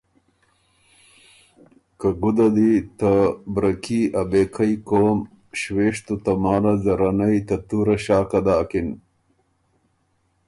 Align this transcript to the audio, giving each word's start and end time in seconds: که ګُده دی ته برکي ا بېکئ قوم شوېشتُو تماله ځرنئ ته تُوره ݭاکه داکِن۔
که 1.99 2.09
ګُده 2.21 2.47
دی 2.55 2.71
ته 2.97 3.11
برکي 3.53 4.01
ا 4.19 4.21
بېکئ 4.31 4.73
قوم 4.89 5.19
شوېشتُو 5.59 6.15
تماله 6.23 6.73
ځرنئ 6.83 7.37
ته 7.47 7.55
تُوره 7.67 7.97
ݭاکه 8.03 8.39
داکِن۔ 8.45 8.89